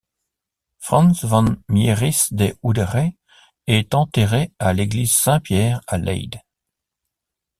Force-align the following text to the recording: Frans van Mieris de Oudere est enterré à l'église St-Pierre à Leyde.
Frans 0.79 1.19
van 1.25 1.61
Mieris 1.67 2.27
de 2.33 2.57
Oudere 2.63 3.11
est 3.67 3.93
enterré 3.93 4.51
à 4.57 4.73
l'église 4.73 5.11
St-Pierre 5.15 5.81
à 5.85 5.99
Leyde. 5.99 6.41